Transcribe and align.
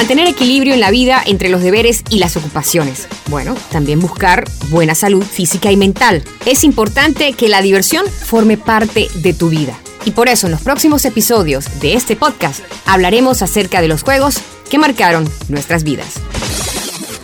Mantener 0.00 0.28
equilibrio 0.28 0.72
en 0.72 0.80
la 0.80 0.90
vida 0.90 1.22
entre 1.26 1.50
los 1.50 1.60
deberes 1.60 2.04
y 2.08 2.20
las 2.20 2.34
ocupaciones. 2.34 3.06
Bueno, 3.28 3.54
también 3.70 4.00
buscar 4.00 4.48
buena 4.70 4.94
salud 4.94 5.22
física 5.22 5.70
y 5.70 5.76
mental. 5.76 6.24
Es 6.46 6.64
importante 6.64 7.34
que 7.34 7.50
la 7.50 7.60
diversión 7.60 8.06
forme 8.06 8.56
parte 8.56 9.08
de 9.16 9.34
tu 9.34 9.50
vida. 9.50 9.78
Y 10.06 10.12
por 10.12 10.30
eso 10.30 10.46
en 10.46 10.52
los 10.52 10.62
próximos 10.62 11.04
episodios 11.04 11.66
de 11.80 11.96
este 11.96 12.16
podcast 12.16 12.60
hablaremos 12.86 13.42
acerca 13.42 13.82
de 13.82 13.88
los 13.88 14.02
juegos 14.02 14.40
que 14.70 14.78
marcaron 14.78 15.28
nuestras 15.50 15.84
vidas. 15.84 16.14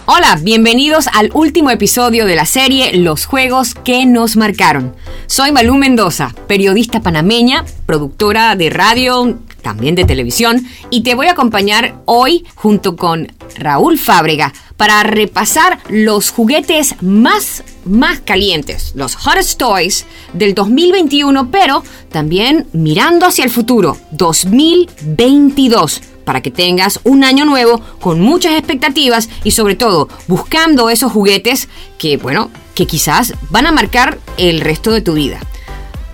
Hola, 0.09 0.39
bienvenidos 0.41 1.09
al 1.13 1.33
último 1.35 1.71
episodio 1.71 2.27
de 2.27 2.37
la 2.37 2.47
serie 2.47 2.97
Los 2.97 3.27
Juegos 3.27 3.75
que 3.75 4.07
nos 4.07 4.37
marcaron. 4.37 4.95
Soy 5.27 5.51
Malú 5.51 5.75
Mendoza, 5.75 6.33
periodista 6.47 7.01
panameña, 7.01 7.65
productora 7.87 8.55
de 8.55 8.71
radio, 8.71 9.37
también 9.63 9.97
de 9.97 10.05
televisión, 10.05 10.65
y 10.91 11.03
te 11.03 11.17
voy 11.17 11.27
a 11.27 11.33
acompañar 11.33 12.01
hoy 12.05 12.47
junto 12.55 12.95
con 12.95 13.33
Raúl 13.57 13.99
Fábrega 13.99 14.53
para 14.77 15.03
repasar 15.03 15.81
los 15.89 16.31
juguetes 16.31 17.03
más, 17.03 17.65
más 17.85 18.21
calientes, 18.21 18.93
los 18.95 19.17
hottest 19.17 19.59
toys 19.59 20.07
del 20.33 20.55
2021, 20.55 21.51
pero 21.51 21.83
también 22.13 22.69
mirando 22.73 23.27
hacia 23.27 23.45
el 23.45 23.51
futuro, 23.51 23.99
2022 24.13 26.01
para 26.27 26.43
que 26.43 26.51
tengas 26.51 27.01
un 27.05 27.25
año 27.25 27.47
nuevo 27.47 27.81
con 28.01 28.21
muchas 28.21 28.53
expectativas 28.59 29.31
y 29.45 29.53
sobre 29.53 29.77
todo 29.77 30.11
buscando 30.27 30.91
esos 30.91 31.13
juguetes 31.13 31.69
que, 31.97 32.19
bueno, 32.19 32.51
que 32.75 32.87
quizás 32.87 33.33
van 33.49 33.65
a 33.65 33.73
marcar 33.73 34.19
el 34.37 34.61
resto 34.61 34.91
de 34.91 35.01
tu 35.01 35.15
vida. 35.15 35.39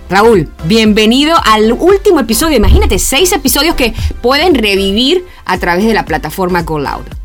Raúl, 0.09 0.47
bienvenido 0.65 1.35
al 1.43 1.73
último 1.73 2.19
episodio. 2.19 2.57
Imagínate, 2.57 2.99
seis 2.99 3.31
episodios 3.31 3.75
que 3.75 3.93
pueden 4.21 4.53
revivir 4.53 5.25
a 5.43 5.57
través 5.57 5.85
de 5.85 5.93
la 5.95 6.05
plataforma 6.05 6.61
Go 6.61 6.77
Loud. 6.77 7.22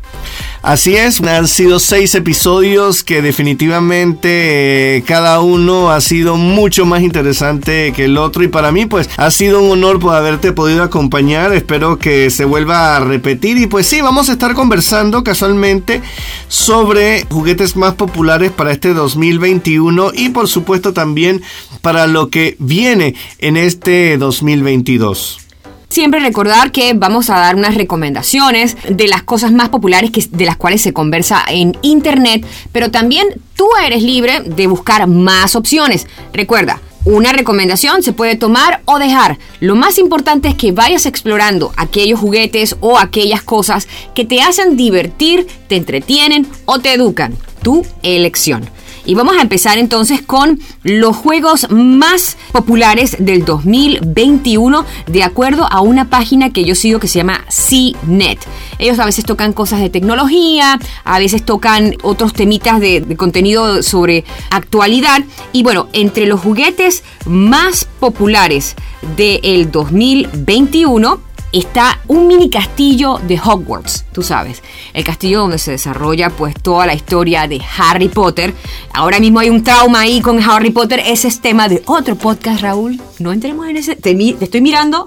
Así 0.61 0.97
es, 0.97 1.21
han 1.21 1.47
sido 1.47 1.79
seis 1.79 2.13
episodios 2.15 3.05
que 3.05 3.21
definitivamente 3.21 4.97
eh, 4.97 5.03
cada 5.03 5.39
uno 5.39 5.89
ha 5.89 6.01
sido 6.01 6.35
mucho 6.35 6.85
más 6.85 7.01
interesante 7.01 7.93
que 7.93 8.05
el 8.05 8.17
otro. 8.17 8.43
Y 8.43 8.49
para 8.49 8.73
mí 8.73 8.85
pues 8.85 9.09
ha 9.15 9.31
sido 9.31 9.61
un 9.61 9.71
honor 9.71 9.99
por 9.99 10.15
haberte 10.15 10.51
podido 10.51 10.83
acompañar, 10.83 11.53
espero 11.53 11.97
que 11.97 12.29
se 12.29 12.43
vuelva 12.43 12.97
a 12.97 12.99
repetir. 12.99 13.57
Y 13.57 13.67
pues 13.67 13.87
sí, 13.87 14.01
vamos 14.01 14.27
a 14.27 14.33
estar 14.33 14.53
conversando 14.53 15.23
casualmente 15.23 16.01
sobre 16.49 17.25
juguetes 17.29 17.77
más 17.77 17.93
populares 17.93 18.51
para 18.51 18.73
este 18.73 18.93
2021 18.93 20.11
y 20.13 20.29
por 20.29 20.49
supuesto 20.49 20.91
también 20.91 21.41
para 21.81 22.05
lo 22.05 22.29
que 22.29 22.57
viene 22.59 23.15
en 23.37 23.55
este 23.55 24.17
2022. 24.17 25.48
Siempre 25.89 26.19
recordar 26.19 26.71
que 26.71 26.93
vamos 26.93 27.31
a 27.31 27.39
dar 27.39 27.55
unas 27.55 27.73
recomendaciones 27.73 28.77
de 28.87 29.07
las 29.07 29.23
cosas 29.23 29.51
más 29.51 29.69
populares 29.69 30.11
que, 30.11 30.23
de 30.29 30.45
las 30.45 30.55
cuales 30.55 30.81
se 30.81 30.93
conversa 30.93 31.43
en 31.49 31.75
Internet, 31.81 32.45
pero 32.71 32.91
también 32.91 33.27
tú 33.55 33.67
eres 33.83 34.03
libre 34.03 34.41
de 34.41 34.67
buscar 34.67 35.07
más 35.07 35.55
opciones. 35.55 36.05
Recuerda, 36.31 36.79
una 37.05 37.31
recomendación 37.31 38.03
se 38.03 38.13
puede 38.13 38.35
tomar 38.35 38.81
o 38.85 38.99
dejar. 38.99 39.39
Lo 39.61 39.75
más 39.75 39.97
importante 39.97 40.49
es 40.49 40.55
que 40.55 40.71
vayas 40.71 41.07
explorando 41.07 41.73
aquellos 41.75 42.19
juguetes 42.19 42.75
o 42.81 42.99
aquellas 42.99 43.41
cosas 43.41 43.87
que 44.13 44.25
te 44.25 44.43
hacen 44.43 44.77
divertir, 44.77 45.47
te 45.67 45.75
entretienen 45.75 46.45
o 46.65 46.77
te 46.77 46.93
educan. 46.93 47.35
Tu 47.63 47.83
elección. 48.03 48.69
Y 49.05 49.15
vamos 49.15 49.37
a 49.37 49.41
empezar 49.41 49.77
entonces 49.77 50.21
con 50.21 50.59
los 50.83 51.15
juegos 51.15 51.67
más 51.69 52.37
populares 52.51 53.17
del 53.19 53.45
2021 53.45 54.85
de 55.07 55.23
acuerdo 55.23 55.67
a 55.69 55.81
una 55.81 56.09
página 56.09 56.51
que 56.51 56.63
yo 56.63 56.75
sigo 56.75 56.99
que 56.99 57.07
se 57.07 57.19
llama 57.19 57.45
CNET. 57.49 58.39
Ellos 58.77 58.99
a 58.99 59.05
veces 59.05 59.25
tocan 59.25 59.53
cosas 59.53 59.79
de 59.81 59.89
tecnología, 59.89 60.79
a 61.03 61.19
veces 61.19 61.43
tocan 61.43 61.95
otros 62.01 62.33
temitas 62.33 62.79
de, 62.79 63.01
de 63.01 63.15
contenido 63.15 63.83
sobre 63.83 64.23
actualidad. 64.49 65.23
Y 65.51 65.63
bueno, 65.63 65.87
entre 65.93 66.25
los 66.25 66.39
juguetes 66.39 67.03
más 67.25 67.85
populares 67.99 68.75
del 69.15 69.71
2021 69.71 71.28
está 71.51 71.99
un 72.07 72.27
mini 72.27 72.49
castillo 72.49 73.19
de 73.27 73.39
Hogwarts, 73.39 74.05
tú 74.11 74.21
sabes, 74.21 74.61
el 74.93 75.03
castillo 75.03 75.39
donde 75.39 75.57
se 75.57 75.71
desarrolla 75.71 76.29
pues 76.29 76.53
toda 76.55 76.85
la 76.85 76.93
historia 76.93 77.47
de 77.47 77.61
Harry 77.77 78.09
Potter. 78.09 78.53
Ahora 78.93 79.19
mismo 79.19 79.39
hay 79.39 79.49
un 79.49 79.63
trauma 79.63 80.01
ahí 80.01 80.21
con 80.21 80.41
Harry 80.41 80.71
Potter, 80.71 81.01
ese 81.05 81.27
es 81.27 81.41
tema 81.41 81.67
de 81.67 81.81
otro 81.85 82.15
podcast, 82.15 82.61
Raúl. 82.61 83.01
No 83.19 83.31
entremos 83.31 83.67
en 83.67 83.77
ese, 83.77 83.95
te, 83.95 84.11
estoy 84.39 84.61
mirando, 84.61 85.05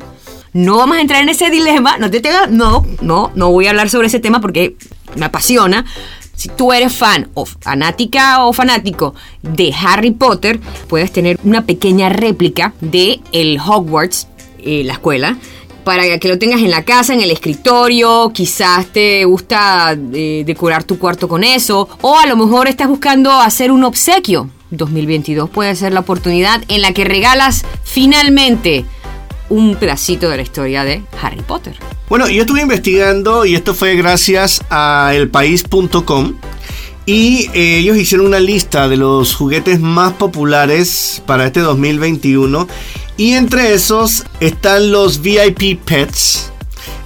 no 0.53 0.79
vamos 0.79 0.97
a 0.97 1.01
entrar 1.01 1.23
en 1.23 1.29
ese 1.29 1.51
dilema, 1.51 1.99
no 1.99 2.11
te 2.11 2.21
tengas, 2.21 2.51
no, 2.51 2.85
no, 3.01 3.31
no 3.35 3.51
voy 3.51 3.67
a 3.67 3.71
hablar 3.71 3.89
sobre 3.89 4.09
ese 4.09 4.21
tema 4.21 4.41
porque 4.41 4.77
me 5.17 5.27
apasiona. 5.27 5.85
Si 6.35 6.49
tú 6.49 6.73
eres 6.73 6.93
fan 6.93 7.29
o 7.35 7.45
fanática 7.45 8.45
o 8.45 8.53
fanático 8.53 9.15
de 9.43 9.73
Harry 9.73 10.11
Potter, 10.11 10.59
puedes 10.89 11.13
tener 11.13 11.39
una 11.45 11.67
pequeña 11.67 12.09
réplica 12.09 12.73
de 12.81 13.21
el 13.33 13.61
Hogwarts, 13.61 14.27
eh, 14.59 14.83
la 14.83 14.95
escuela, 14.95 15.37
para 15.85 16.19
que 16.19 16.29
lo 16.29 16.39
tengas 16.39 16.61
en 16.61 16.71
la 16.71 16.85
casa, 16.85 17.15
en 17.15 17.21
el 17.21 17.31
escritorio, 17.31 18.31
quizás 18.33 18.87
te 18.87 19.25
gusta 19.25 19.97
eh, 20.13 20.43
decorar 20.47 20.85
tu 20.85 20.99
cuarto 20.99 21.29
con 21.29 21.45
eso, 21.45 21.89
o 22.01 22.19
a 22.19 22.27
lo 22.27 22.37
mejor 22.37 22.69
estás 22.69 22.89
buscando 22.89 23.31
hacer 23.33 23.71
un 23.71 23.85
obsequio. 23.85 24.49
2022 24.71 25.51
puede 25.51 25.77
ser 25.77 25.93
la 25.93 26.01
oportunidad 26.01 26.63
en 26.69 26.81
la 26.81 26.93
que 26.93 27.05
regalas 27.05 27.65
finalmente 27.85 28.85
un 29.49 29.77
pedacito 29.77 30.31
de 30.31 30.37
la 30.37 30.43
historia 30.43 30.83
de 30.85 31.03
Harry 31.21 31.43
Potter. 31.43 31.77
Bueno, 32.09 32.29
yo 32.29 32.43
estuve 32.43 32.63
investigando 32.63 33.45
y 33.45 33.55
esto 33.55 33.75
fue 33.75 33.97
gracias 33.97 34.63
a 34.71 35.13
elpaís.com 35.15 36.35
y 37.05 37.51
eh, 37.53 37.79
ellos 37.79 37.97
hicieron 37.97 38.27
una 38.27 38.41
lista 38.41 38.89
de 38.89 38.97
los 38.97 39.35
juguetes 39.35 39.81
más 39.81 40.13
populares 40.15 41.23
para 41.27 41.47
este 41.47 41.61
2021 41.61 42.69
y 43.23 43.35
entre 43.35 43.73
esos 43.73 44.25
están 44.41 44.91
los 44.91 45.23
VIP 45.23 45.79
Pets, 45.85 46.51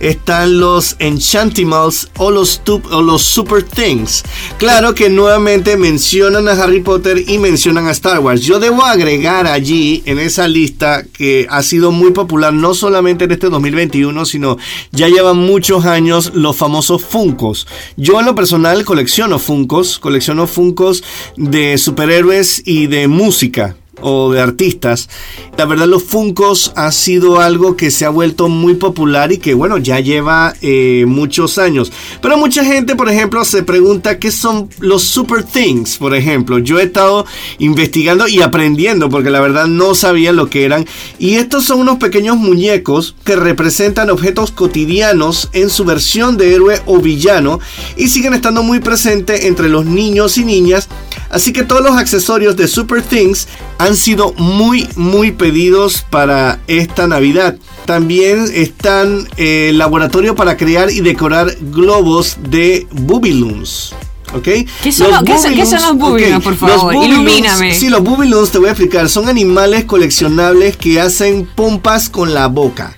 están 0.00 0.58
los 0.58 0.96
Enchantimals 0.98 2.08
o 2.16 2.30
los, 2.30 2.62
o 2.90 3.02
los 3.02 3.20
Super 3.20 3.62
Things. 3.62 4.22
Claro 4.56 4.94
que 4.94 5.10
nuevamente 5.10 5.76
mencionan 5.76 6.48
a 6.48 6.52
Harry 6.52 6.80
Potter 6.80 7.22
y 7.28 7.36
mencionan 7.36 7.86
a 7.86 7.90
Star 7.90 8.20
Wars. 8.20 8.40
Yo 8.40 8.58
debo 8.58 8.82
agregar 8.82 9.46
allí 9.46 10.02
en 10.06 10.18
esa 10.18 10.48
lista 10.48 11.04
que 11.04 11.46
ha 11.50 11.62
sido 11.62 11.90
muy 11.90 12.12
popular 12.12 12.54
no 12.54 12.72
solamente 12.72 13.26
en 13.26 13.32
este 13.32 13.50
2021, 13.50 14.24
sino 14.24 14.56
ya 14.92 15.08
llevan 15.08 15.36
muchos 15.36 15.84
años 15.84 16.32
los 16.34 16.56
famosos 16.56 17.04
Funcos. 17.04 17.66
Yo 17.98 18.18
en 18.20 18.24
lo 18.24 18.34
personal 18.34 18.86
colecciono 18.86 19.38
Funcos, 19.38 19.98
colecciono 19.98 20.46
Funcos 20.46 21.04
de 21.36 21.76
superhéroes 21.76 22.62
y 22.64 22.86
de 22.86 23.06
música 23.06 23.76
o 24.00 24.32
de 24.32 24.40
artistas. 24.40 25.08
La 25.56 25.64
verdad 25.64 25.86
los 25.86 26.04
Funcos 26.04 26.72
ha 26.76 26.92
sido 26.92 27.40
algo 27.40 27.76
que 27.76 27.90
se 27.90 28.04
ha 28.04 28.10
vuelto 28.10 28.48
muy 28.48 28.74
popular 28.74 29.32
y 29.32 29.38
que 29.38 29.54
bueno, 29.54 29.78
ya 29.78 30.00
lleva 30.00 30.54
eh, 30.60 31.04
muchos 31.06 31.58
años. 31.58 31.92
Pero 32.20 32.36
mucha 32.36 32.64
gente, 32.64 32.94
por 32.94 33.08
ejemplo, 33.08 33.44
se 33.44 33.62
pregunta 33.62 34.18
qué 34.18 34.30
son 34.30 34.68
los 34.80 35.02
Super 35.02 35.42
Things, 35.42 35.96
por 35.96 36.14
ejemplo. 36.14 36.58
Yo 36.58 36.78
he 36.78 36.84
estado 36.84 37.26
investigando 37.58 38.28
y 38.28 38.42
aprendiendo 38.42 39.08
porque 39.08 39.30
la 39.30 39.40
verdad 39.40 39.66
no 39.66 39.94
sabía 39.94 40.32
lo 40.32 40.48
que 40.50 40.64
eran. 40.64 40.86
Y 41.18 41.36
estos 41.36 41.64
son 41.64 41.80
unos 41.80 41.98
pequeños 41.98 42.36
muñecos 42.36 43.14
que 43.24 43.36
representan 43.36 44.10
objetos 44.10 44.50
cotidianos 44.50 45.48
en 45.52 45.70
su 45.70 45.84
versión 45.84 46.36
de 46.36 46.54
héroe 46.54 46.80
o 46.86 46.98
villano 46.98 47.60
y 47.96 48.08
siguen 48.08 48.34
estando 48.34 48.62
muy 48.62 48.80
presentes 48.80 49.44
entre 49.44 49.68
los 49.68 49.86
niños 49.86 50.38
y 50.38 50.44
niñas. 50.44 50.88
Así 51.30 51.52
que 51.52 51.62
todos 51.62 51.82
los 51.82 51.96
accesorios 51.96 52.56
de 52.56 52.68
Super 52.68 53.02
Things 53.02 53.48
han 53.78 53.96
sido 53.96 54.32
muy, 54.34 54.88
muy 54.96 55.32
pedidos 55.32 56.04
para 56.08 56.60
esta 56.66 57.06
Navidad. 57.06 57.56
También 57.84 58.46
están 58.52 59.28
el 59.36 59.46
eh, 59.46 59.72
laboratorio 59.72 60.34
para 60.34 60.56
crear 60.56 60.90
y 60.90 61.00
decorar 61.00 61.54
globos 61.60 62.36
de 62.48 62.86
Bubiloons. 62.90 63.94
¿Ok? 64.34 64.48
¿Qué 64.82 64.92
son, 64.92 65.10
los, 65.10 65.22
¿qué, 65.22 65.38
son 65.38 65.82
los 65.82 65.96
Bubiloons, 65.96 66.42
por 66.42 66.56
favor? 66.56 66.94
Ilumíname. 66.94 67.74
Sí, 67.74 67.88
los 67.88 68.02
Bubiloons 68.02 68.50
te 68.50 68.58
voy 68.58 68.68
a 68.68 68.72
explicar. 68.72 69.08
Son 69.08 69.28
animales 69.28 69.84
coleccionables 69.84 70.76
que 70.76 71.00
hacen 71.00 71.46
pompas 71.46 72.08
con 72.08 72.34
la 72.34 72.48
boca. 72.48 72.95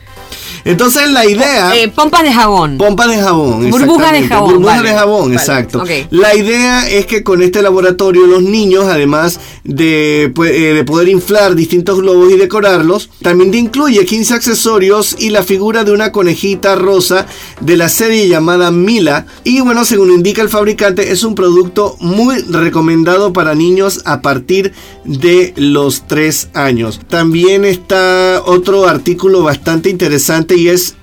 Entonces 0.68 1.10
la 1.10 1.24
idea... 1.24 1.74
Eh, 1.74 1.88
pompas 1.88 2.22
de 2.22 2.30
jabón. 2.30 2.76
Pompas 2.76 3.08
de 3.08 3.16
jabón. 3.16 3.70
Burbujas 3.70 4.12
de 4.12 4.28
jabón. 4.28 4.54
Burbujas 4.56 4.82
de 4.82 4.88
jabón, 4.90 5.32
exacto. 5.32 5.82
La 6.10 6.34
idea 6.34 6.86
es 6.90 7.06
que 7.06 7.22
con 7.22 7.40
este 7.40 7.62
laboratorio 7.62 8.26
los 8.26 8.42
niños, 8.42 8.84
además 8.84 9.40
de, 9.64 10.30
pues, 10.34 10.50
eh, 10.50 10.74
de 10.74 10.84
poder 10.84 11.08
inflar 11.08 11.54
distintos 11.54 12.02
globos 12.02 12.30
y 12.30 12.36
decorarlos, 12.36 13.08
también 13.22 13.50
te 13.50 13.56
incluye 13.56 14.04
15 14.04 14.34
accesorios 14.34 15.16
y 15.18 15.30
la 15.30 15.42
figura 15.42 15.84
de 15.84 15.92
una 15.92 16.12
conejita 16.12 16.74
rosa 16.74 17.24
de 17.60 17.78
la 17.78 17.88
serie 17.88 18.28
llamada 18.28 18.70
Mila. 18.70 19.24
Y 19.44 19.62
bueno, 19.62 19.86
según 19.86 20.12
indica 20.12 20.42
el 20.42 20.50
fabricante, 20.50 21.12
es 21.12 21.24
un 21.24 21.34
producto 21.34 21.96
muy 22.00 22.42
recomendado 22.42 23.32
para 23.32 23.54
niños 23.54 24.02
a 24.04 24.20
partir 24.20 24.74
de 25.06 25.54
los 25.56 26.06
3 26.06 26.50
años. 26.52 27.00
También 27.08 27.64
está 27.64 28.42
otro 28.44 28.86
artículo 28.86 29.42
bastante 29.42 29.88
interesante 29.88 30.57
y 30.58 30.68
es 30.68 30.94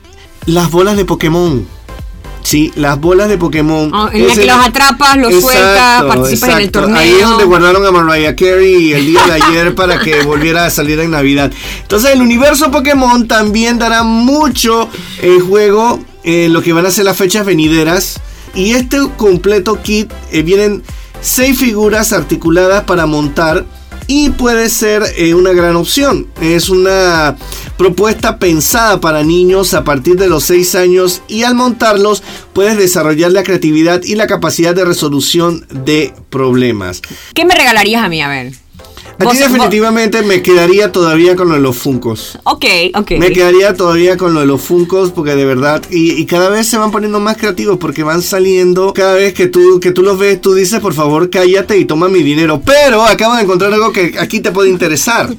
las 0.46 0.70
bolas 0.70 0.98
de 0.98 1.06
Pokémon. 1.06 1.66
Sí, 2.44 2.72
las 2.76 3.00
bolas 3.00 3.28
de 3.28 3.40
Pokémon. 3.40 3.92
Oh, 3.92 4.10
en 4.14 4.28
la 4.28 4.36
que 4.36 4.46
los 4.46 4.56
atrapas, 4.58 5.18
los 5.18 5.34
Exacto, 5.34 5.52
sueltas, 5.52 6.04
participas 6.04 6.50
en 6.50 6.58
el 6.58 6.72
torneo. 6.72 6.98
Ahí 6.98 7.12
es 7.14 7.28
donde 7.28 7.46
guardaron 7.46 7.84
a 7.84 7.92
Mariah 7.92 8.36
Carey 8.36 8.94
el 8.94 9.06
día 9.08 9.26
de 9.26 9.32
ayer 9.34 9.74
para 9.74 10.00
que 10.00 10.22
volviera 10.26 10.66
a 10.66 10.70
salir 10.70 11.00
en 11.00 11.10
Navidad. 11.10 11.52
Entonces 11.82 12.12
el 12.12 12.22
universo 12.22 12.70
Pokémon 12.70 13.28
también 13.28 13.80
dará 13.80 14.04
mucho 14.04 14.88
en 15.24 15.40
juego 15.40 16.00
en 16.24 16.54
lo 16.54 16.62
que 16.62 16.72
van 16.72 16.86
a 16.86 16.92
ser 16.92 17.06
las 17.06 17.18
fechas 17.18 17.48
venideras. 17.48 18.20
Y 18.54 18.74
este 18.74 19.00
completo 19.18 19.82
kit 19.82 20.12
eh, 20.32 20.44
vienen 20.44 20.84
seis 21.22 21.58
figuras 21.58 22.14
articuladas 22.14 22.84
para 22.84 23.08
montar 23.08 23.66
y 24.08 24.30
puede 24.30 24.70
ser 24.70 25.04
eh, 25.18 25.34
una 25.34 25.52
gran 25.52 25.76
opción. 25.76 26.28
Es 26.42 26.70
una 26.70 27.38
propuesta 27.78 28.40
pensada 28.40 29.02
para 29.02 29.24
niños 29.24 29.74
a 29.74 29.84
partir 29.84 30.16
de 30.16 30.28
los 30.30 30.44
6 30.46 30.76
años 30.76 31.22
y 31.28 31.44
al 31.44 31.56
montarlos 31.56 32.24
puedes 32.54 32.78
desarrollar 32.78 33.32
la 33.32 33.44
creatividad 33.44 34.02
y 34.04 34.16
la 34.16 34.28
capacidad 34.28 34.74
de 34.76 34.86
resolución 34.86 35.66
de 35.70 36.14
problemas. 36.30 37.02
¿Qué 37.34 37.46
me 37.46 37.56
regalarías 37.56 38.04
a 38.04 38.10
mí? 38.10 38.22
A 38.22 38.30
ver. 38.30 38.54
Aquí 39.18 39.24
Vos- 39.28 39.40
definitivamente 39.40 40.24
me 40.24 40.42
quedaría 40.42 40.92
todavía 40.92 41.38
con 41.38 41.48
lo 41.48 41.54
de 41.54 41.62
los 41.62 41.78
Funcos. 41.78 42.38
Ok, 42.44 42.66
ok. 42.96 43.12
Me 43.12 43.32
quedaría 43.32 43.74
todavía 43.74 44.18
con 44.18 44.34
lo 44.34 44.42
de 44.42 44.46
los 44.46 44.62
Funcos 44.62 45.12
porque 45.12 45.36
de 45.36 45.46
verdad 45.46 45.82
y, 45.90 46.12
y 46.14 46.26
cada 46.26 46.50
vez 46.50 46.68
se 46.68 46.78
van 46.78 46.92
poniendo 46.92 47.22
más 47.22 47.38
creativos 47.38 47.78
porque 47.78 48.04
van 48.04 48.22
saliendo 48.22 48.92
cada 48.94 49.14
vez 49.14 49.34
que 49.34 49.48
tú 49.48 49.80
que 49.80 49.92
tú 49.92 50.02
los 50.02 50.20
ves 50.20 50.42
tú 50.42 50.54
dices 50.54 50.82
por 50.82 50.94
favor 50.94 51.30
cállate 51.30 51.78
y 51.78 51.86
toma 51.86 52.10
mi 52.10 52.24
dinero 52.24 52.62
pero 52.66 53.04
acabo 53.06 53.36
de 53.36 53.44
encontrar 53.44 53.72
algo 53.74 53.94
que 53.94 54.16
aquí 54.20 54.42
te 54.42 54.52
puede 54.52 54.70
interesar 54.70 55.34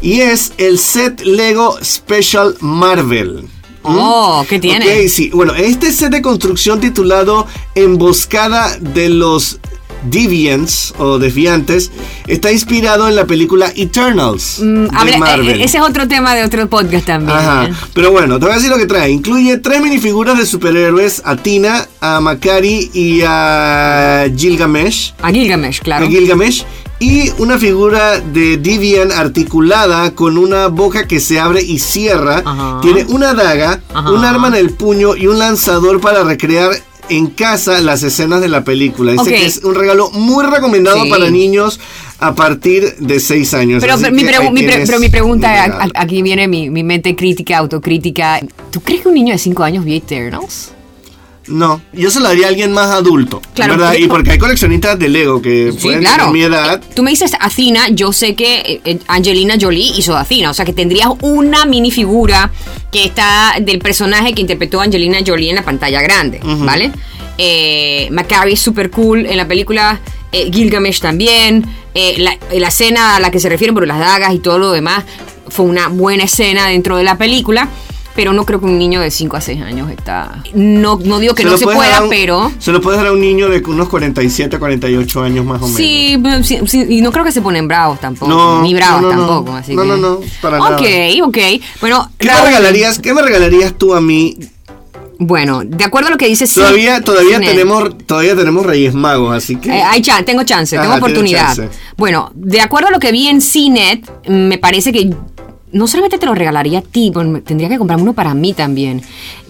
y 0.00 0.20
es 0.20 0.52
el 0.58 0.78
set 0.78 1.20
Lego 1.20 1.78
Special 1.82 2.54
Marvel. 2.60 3.48
¿Mm? 3.84 3.98
Oh, 3.98 4.44
¿qué 4.48 4.58
tiene? 4.58 4.84
Ok, 4.84 5.08
sí. 5.08 5.30
Bueno, 5.32 5.54
este 5.54 5.92
set 5.92 6.10
de 6.10 6.22
construcción 6.22 6.80
titulado 6.80 7.46
Emboscada 7.74 8.76
de 8.78 9.08
los 9.08 9.60
Deviants 10.04 10.94
o 10.98 11.18
Desviantes 11.18 11.90
está 12.26 12.52
inspirado 12.52 13.08
en 13.08 13.16
la 13.16 13.26
película 13.26 13.72
Eternals 13.76 14.58
Mm, 14.60 14.84
de 14.84 14.96
habla- 14.96 15.18
Marvel. 15.18 15.60
eh, 15.60 15.64
ese 15.64 15.78
es 15.78 15.82
otro 15.84 16.06
tema 16.08 16.34
de 16.34 16.44
otro 16.44 16.68
podcast 16.68 17.06
también. 17.06 17.36
Ajá. 17.36 17.64
¿eh? 17.66 17.72
Pero 17.94 18.10
bueno, 18.10 18.38
te 18.38 18.44
voy 18.46 18.52
a 18.52 18.56
decir 18.56 18.70
lo 18.70 18.78
que 18.78 18.86
trae. 18.86 19.10
Incluye 19.10 19.58
tres 19.58 19.80
minifiguras 19.80 20.38
de 20.38 20.46
superhéroes: 20.46 21.22
a 21.24 21.36
Tina, 21.36 21.86
a 22.00 22.20
Makari 22.20 22.90
y 22.94 23.22
a 23.26 24.26
Gilgamesh. 24.36 25.14
A 25.22 25.30
Gilgamesh, 25.30 25.80
claro. 25.80 26.06
A 26.06 26.08
Gilgamesh. 26.08 26.64
Y 27.00 27.30
una 27.38 27.58
figura 27.58 28.18
de 28.18 28.56
Divian 28.56 29.12
articulada 29.12 30.16
con 30.16 30.36
una 30.36 30.66
boca 30.66 31.06
que 31.06 31.20
se 31.20 31.38
abre 31.38 31.62
y 31.62 31.78
cierra. 31.78 32.42
Ajá. 32.44 32.80
Tiene 32.82 33.04
una 33.04 33.34
daga, 33.34 33.80
Ajá. 33.94 34.10
un 34.10 34.24
arma 34.24 34.48
en 34.48 34.56
el 34.56 34.70
puño 34.70 35.14
y 35.14 35.28
un 35.28 35.38
lanzador 35.38 36.00
para 36.00 36.24
recrear 36.24 36.72
en 37.10 37.28
casa 37.28 37.80
las 37.80 38.02
escenas 38.02 38.40
de 38.40 38.48
la 38.48 38.64
película. 38.64 39.12
Dice 39.12 39.30
que 39.30 39.46
es 39.46 39.58
un 39.64 39.74
regalo 39.74 40.10
muy 40.10 40.44
recomendado 40.44 41.02
Sí. 41.04 41.10
para 41.10 41.30
niños 41.30 41.78
a 42.20 42.34
partir 42.34 42.96
de 42.98 43.20
6 43.20 43.54
años. 43.54 43.80
Pero, 43.82 43.96
pero 44.00 44.14
mi, 44.14 44.22
pregu- 44.22 44.52
mi 44.52 44.62
pre- 44.62 44.84
pero 44.86 44.98
mi 44.98 45.08
pregunta, 45.08 45.90
aquí 45.94 46.22
viene 46.22 46.48
mi, 46.48 46.68
mi 46.70 46.82
mente 46.82 47.14
crítica, 47.14 47.58
autocrítica. 47.58 48.40
¿Tú 48.70 48.80
crees 48.80 49.02
que 49.02 49.08
un 49.08 49.14
niño 49.14 49.32
de 49.32 49.38
5 49.38 49.62
años 49.62 49.84
vio 49.84 49.94
Eternals? 49.96 50.72
No, 51.48 51.80
yo 51.92 52.10
se 52.10 52.20
lo 52.20 52.28
daría 52.28 52.46
a 52.46 52.48
alguien 52.50 52.72
más 52.72 52.90
adulto. 52.90 53.40
Claro, 53.54 53.72
¿verdad? 53.74 53.88
porque- 53.90 54.02
Y 54.04 54.08
porque 54.08 54.30
hay 54.32 54.38
coleccionistas 54.38 54.98
de 54.98 55.08
Lego 55.08 55.40
que 55.42 55.72
Sí, 55.72 55.78
pueden 55.82 56.00
claro. 56.00 56.26
tener 56.26 56.32
mi 56.32 56.42
edad. 56.42 56.82
Eh, 56.82 56.86
Tú 56.94 57.02
me 57.02 57.10
dices 57.10 57.32
Athena, 57.40 57.88
yo 57.88 58.12
sé 58.12 58.34
que 58.34 58.56
eh, 58.60 58.80
eh, 58.84 58.98
Angelina 59.08 59.54
Jolie 59.60 59.92
hizo 59.96 60.12
de 60.14 60.20
Athena, 60.20 60.50
o 60.50 60.54
sea 60.54 60.64
que 60.64 60.72
tendrías 60.72 61.08
una 61.22 61.64
minifigura 61.64 62.50
que 62.92 63.04
está 63.04 63.54
del 63.60 63.78
personaje 63.78 64.32
que 64.34 64.40
interpretó 64.42 64.80
Angelina 64.80 65.18
Jolie 65.26 65.50
en 65.50 65.56
la 65.56 65.64
pantalla 65.64 66.00
grande, 66.02 66.40
¿vale? 66.42 66.92
Eh, 67.38 68.08
Macari 68.10 68.54
es 68.54 68.60
súper 68.60 68.90
cool 68.90 69.24
en 69.26 69.36
la 69.36 69.46
película, 69.46 70.00
eh, 70.32 70.50
Gilgamesh 70.52 71.00
también, 71.00 71.64
eh, 71.94 72.16
la, 72.18 72.36
la 72.52 72.68
escena 72.68 73.16
a 73.16 73.20
la 73.20 73.30
que 73.30 73.38
se 73.40 73.48
refieren 73.48 73.74
por 73.74 73.86
las 73.86 73.98
dagas 73.98 74.34
y 74.34 74.40
todo 74.40 74.58
lo 74.58 74.72
demás 74.72 75.04
fue 75.48 75.64
una 75.66 75.88
buena 75.88 76.24
escena 76.24 76.66
dentro 76.66 76.96
de 76.96 77.04
la 77.04 77.16
película. 77.16 77.68
Pero 78.18 78.32
no 78.32 78.44
creo 78.44 78.58
que 78.58 78.66
un 78.66 78.76
niño 78.80 79.00
de 79.00 79.12
5 79.12 79.36
a 79.36 79.40
6 79.40 79.62
años 79.62 79.88
está... 79.92 80.42
No, 80.52 80.98
no 81.04 81.20
digo 81.20 81.36
que 81.36 81.44
no 81.44 81.56
se 81.56 81.62
puedes 81.66 81.78
dar 81.78 82.00
pueda, 82.00 82.02
un- 82.02 82.10
pero... 82.10 82.52
Se 82.58 82.72
lo 82.72 82.80
puedes 82.80 82.98
dar 82.98 83.06
a 83.06 83.12
un 83.12 83.20
niño 83.20 83.48
de 83.48 83.62
unos 83.64 83.88
47, 83.88 84.58
48 84.58 85.22
años 85.22 85.46
más 85.46 85.58
o 85.62 85.66
menos. 85.66 85.76
Sí, 85.76 86.18
pero 86.20 86.42
sí, 86.42 86.58
sí, 86.66 86.84
y 86.88 87.00
no 87.00 87.12
creo 87.12 87.24
que 87.24 87.30
se 87.30 87.40
ponen 87.42 87.68
bravos 87.68 88.00
tampoco. 88.00 88.28
No, 88.28 88.60
ni 88.60 88.74
bravos 88.74 89.02
no, 89.02 89.12
no, 89.12 89.14
no. 89.14 89.26
tampoco. 89.28 89.56
Así 89.56 89.72
No, 89.76 89.82
que- 89.82 89.88
no, 89.88 89.96
no, 89.98 90.20
para 90.42 90.58
Ok, 90.60 90.80
nada. 90.82 91.26
ok. 91.26 91.38
Bueno, 91.80 92.10
¿Qué 92.18 92.26
me 92.26 92.40
regalarías? 92.40 92.98
¿Qué 92.98 93.14
me 93.14 93.22
regalarías 93.22 93.78
tú 93.78 93.94
a 93.94 94.00
mí? 94.00 94.36
Bueno, 95.20 95.62
de 95.64 95.84
acuerdo 95.84 96.08
a 96.08 96.10
lo 96.10 96.16
que 96.16 96.26
dice 96.26 96.46
Cin- 96.46 96.54
Todavía, 96.54 97.00
todavía 97.00 97.38
tenemos, 97.38 97.96
todavía 98.04 98.34
tenemos 98.34 98.66
Reyes 98.66 98.94
Magos, 98.94 99.32
así 99.36 99.54
que. 99.54 99.68
eh, 99.70 99.82
hay 99.82 100.02
chan- 100.02 100.24
tengo 100.24 100.42
chance, 100.42 100.76
Ajá, 100.76 100.84
tengo 100.86 100.96
oportunidad. 100.96 101.54
chance. 101.54 101.68
Bueno, 101.96 102.32
de 102.34 102.60
acuerdo 102.60 102.88
a 102.88 102.90
lo 102.90 102.98
que 102.98 103.12
vi 103.12 103.28
en 103.28 103.40
CNET, 103.40 104.08
me 104.28 104.58
parece 104.58 104.90
que 104.92 105.10
no 105.72 105.86
solamente 105.86 106.18
te 106.18 106.26
lo 106.26 106.34
regalaría 106.34 106.80
a 106.80 106.82
ti, 106.82 107.12
tendría 107.44 107.68
que 107.68 107.78
comprarme 107.78 108.02
uno 108.02 108.12
para 108.14 108.34
mí 108.34 108.52
también. 108.52 109.02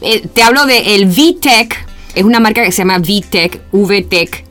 Eh, 0.03 0.27
te 0.33 0.43
hablo 0.43 0.67
de 0.67 0.95
el 0.97 1.07
VTech, 1.07 1.87
es 2.15 2.25
una 2.25 2.41
marca 2.41 2.65
que 2.65 2.73
se 2.73 2.79
llama 2.79 2.99
VTech, 2.99 3.61
VTech, 3.73 4.45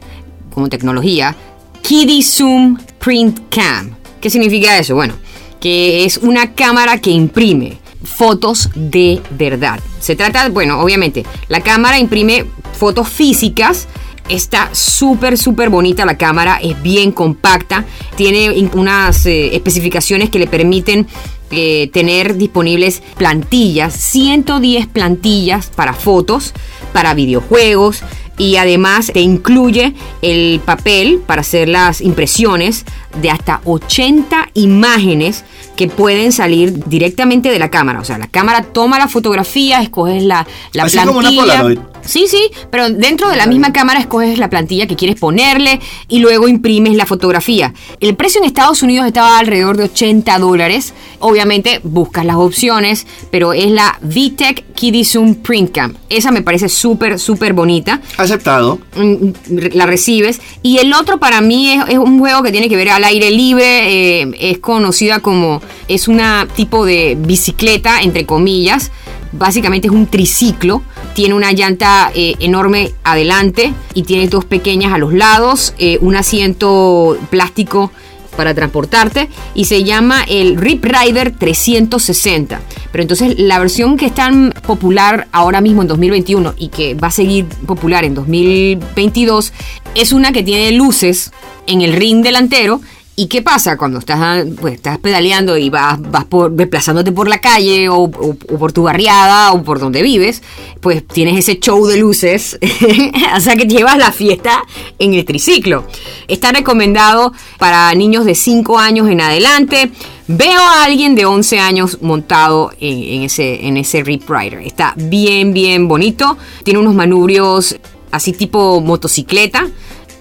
como 0.53 0.69
tecnología, 0.69 1.35
Kiddie 1.81 2.23
Zoom 2.23 2.77
Print 2.99 3.39
Cam. 3.49 3.95
¿Qué 4.21 4.29
significa 4.29 4.77
eso? 4.77 4.95
Bueno, 4.95 5.13
que 5.59 6.05
es 6.05 6.17
una 6.17 6.53
cámara 6.53 6.99
que 6.99 7.11
imprime 7.11 7.77
fotos 8.03 8.69
de 8.75 9.21
verdad. 9.31 9.79
Se 9.99 10.15
trata, 10.15 10.49
bueno, 10.49 10.79
obviamente, 10.81 11.25
la 11.49 11.61
cámara 11.61 11.99
imprime 11.99 12.45
fotos 12.73 13.09
físicas. 13.09 13.87
Está 14.29 14.69
súper, 14.73 15.37
súper 15.37 15.69
bonita 15.69 16.05
la 16.05 16.17
cámara, 16.17 16.59
es 16.61 16.81
bien 16.81 17.13
compacta, 17.13 17.85
tiene 18.17 18.69
unas 18.73 19.25
eh, 19.25 19.55
especificaciones 19.55 20.29
que 20.29 20.37
le 20.37 20.47
permiten 20.47 21.07
eh, 21.51 21.89
tener 21.94 22.35
disponibles 22.35 23.01
plantillas, 23.17 23.94
110 23.94 24.88
plantillas 24.88 25.67
para 25.67 25.94
fotos, 25.94 26.53
para 26.94 27.13
videojuegos 27.13 28.03
y 28.38 28.57
además 28.57 29.11
te 29.13 29.21
incluye 29.21 29.94
el 30.21 30.61
papel 30.63 31.21
para 31.25 31.41
hacer 31.41 31.69
las 31.69 32.01
impresiones 32.01 32.85
de 33.21 33.29
hasta 33.29 33.61
80 33.65 34.49
imágenes 34.53 35.43
que 35.75 35.87
pueden 35.87 36.31
salir 36.31 36.85
directamente 36.85 37.49
de 37.49 37.59
la 37.59 37.69
cámara. 37.69 37.99
O 37.99 38.03
sea, 38.03 38.17
la 38.17 38.27
cámara 38.27 38.63
toma 38.63 38.97
la 38.97 39.07
fotografía, 39.07 39.81
escoges 39.81 40.23
la, 40.23 40.45
la 40.73 40.83
Así 40.83 40.97
como 40.97 41.19
una 41.19 41.29
plantilla. 41.29 41.61
Polaroid. 41.61 41.79
Sí, 42.07 42.25
sí, 42.27 42.51
pero 42.71 42.89
dentro 42.89 43.29
de 43.29 43.35
la 43.35 43.47
misma 43.47 43.73
cámara 43.73 43.99
escoges 43.99 44.39
la 44.39 44.49
plantilla 44.49 44.87
que 44.87 44.95
quieres 44.95 45.19
ponerle 45.19 45.81
y 46.07 46.19
luego 46.19 46.47
imprimes 46.47 46.95
la 46.95 47.06
fotografía. 47.06 47.73
El 47.99 48.15
precio 48.15 48.39
en 48.39 48.45
Estados 48.45 48.81
Unidos 48.81 49.06
estaba 49.06 49.37
alrededor 49.37 49.75
de 49.75 49.83
80 49.83 50.39
dólares. 50.39 50.94
Obviamente 51.19 51.81
buscas 51.83 52.25
las 52.25 52.37
opciones, 52.37 53.06
pero 53.30 53.51
es 53.51 53.69
la 53.69 53.99
VTech 54.01 54.73
Kiddie 54.73 55.03
Zoom 55.03 55.35
Print 55.35 55.71
Cam. 55.71 55.95
Esa 56.09 56.31
me 56.31 56.42
parece 56.42 56.69
súper, 56.69 57.19
súper 57.19 57.53
bonita. 57.53 58.01
Aceptado. 58.18 58.80
Mm, 58.95 59.31
la 59.73 59.85
recibes. 59.85 60.39
Y 60.63 60.77
el 60.77 60.94
otro 60.94 61.19
para 61.19 61.42
mí 61.42 61.73
es, 61.73 61.89
es 61.89 61.97
un 61.97 62.19
juego 62.19 62.42
que 62.42 62.51
tiene 62.51 62.69
que 62.69 62.77
ver 62.77 62.89
al 62.89 63.03
aire 63.07 63.31
libre. 63.31 64.21
eh, 64.21 64.31
es 64.40 64.59
conocida 64.59 65.19
como. 65.19 65.61
Es 65.87 66.07
una 66.07 66.47
tipo 66.56 66.85
de 66.85 67.18
bicicleta, 67.19 68.02
entre 68.02 68.26
comillas. 68.26 68.92
Básicamente 69.31 69.87
es 69.87 69.94
un 69.94 70.07
triciclo. 70.07 70.83
Tiene 71.14 71.33
una 71.33 71.52
llanta 71.52 72.11
eh, 72.14 72.35
enorme 72.40 72.92
adelante 73.04 73.73
y 73.94 74.04
tiene 74.04 74.28
dos 74.28 74.45
pequeñas 74.45 74.94
a 74.94 74.97
los 74.97 75.14
lados. 75.14 75.73
eh, 75.80 75.97
un 76.02 76.16
asiento 76.16 77.18
plástico 77.30 77.92
para 78.37 78.54
transportarte 78.54 79.28
y 79.56 79.66
se 79.66 79.83
llama 79.83 80.23
el 80.30 80.56
Rip 80.56 80.85
Rider 80.85 81.31
360. 81.31 82.61
Pero 82.92 83.02
entonces 83.02 83.37
la 83.40 83.59
versión 83.59 83.97
que 83.97 84.06
es 84.06 84.16
tan 84.16 84.54
popular 84.66 85.28
ahora 85.33 85.59
mismo 85.59 85.81
en 85.81 85.90
2021 85.90 86.54
y 86.57 86.69
que 86.69 86.94
va 86.94 87.07
a 87.07 87.11
seguir 87.11 87.45
popular 87.66 88.06
en 88.06 88.14
2022 88.14 89.52
es 89.95 90.14
una 90.14 90.31
que 90.31 90.44
tiene 90.44 90.71
luces 90.71 91.31
en 91.66 91.81
el 91.81 91.94
ring 91.94 92.23
delantero. 92.23 92.80
¿Y 93.19 93.26
qué 93.26 93.42
pasa 93.42 93.78
cuando 93.78 93.97
estás, 93.97 94.45
pues, 94.62 94.76
estás 94.76 95.00
pedaleando 95.00 95.57
y 95.57 95.71
vas, 95.71 96.00
vas 96.00 96.26
por, 96.26 96.52
desplazándote 96.52 97.12
por 97.12 97.28
la 97.28 97.42
calle 97.42 97.90
o, 97.90 98.12
por 98.12 98.74
tu 98.74 98.83
barriada 98.83 99.54
o 99.54 99.64
por 99.64 99.80
donde 99.80 100.04
vives? 100.04 100.44
Pues 100.81 101.04
tienes 101.07 101.36
ese 101.36 101.59
show 101.59 101.88
de 101.88 101.97
luces, 101.97 102.59
o 103.36 103.40
sea 103.40 103.56
que 103.56 103.66
llevas 103.66 103.97
la 103.97 104.12
fiesta 104.12 104.62
en 105.00 105.16
el 105.16 105.26
triciclo. 105.26 105.86
Está 106.28 106.52
recomendado 106.52 107.33
para 107.57 107.92
niños 107.95 108.24
de 108.24 108.36
5 108.36 108.78
años 108.78 109.09
en 109.09 109.19
adelante. 109.19 109.90
Veo 110.28 110.62
a 110.62 110.83
alguien 110.83 111.16
de 111.16 111.26
11 111.26 111.57
años 111.57 111.97
montado 112.02 112.69
en, 112.80 113.02
en 113.02 113.24
ese, 113.24 113.66
en 113.66 113.78
ese 113.78 114.04
Rip 114.04 114.30
Rider. 114.30 114.59
Está 114.59 114.94
bien, 114.95 115.54
bien 115.54 115.88
bonito. 115.88 116.38
Tiene 116.64 116.80
unos 116.80 116.94
manubrios 116.94 117.78
así 118.12 118.31
tipo 118.31 118.80
motocicleta 118.80 119.68